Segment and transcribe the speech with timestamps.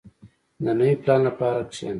[0.63, 1.89] •د نوي پلان لپاره کښېنه.